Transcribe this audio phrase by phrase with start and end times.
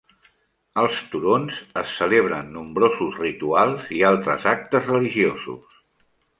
[0.83, 5.81] Als turons es celebren nombrosos rituals i altres actes religiosos.